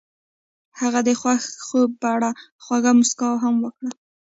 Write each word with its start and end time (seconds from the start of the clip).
هغې 0.79 1.01
د 1.07 1.09
خوښ 1.21 1.43
خوب 1.65 1.89
په 2.01 2.07
اړه 2.15 2.29
خوږه 2.63 2.91
موسکا 2.97 3.29
هم 3.43 3.55
وکړه. 3.63 3.91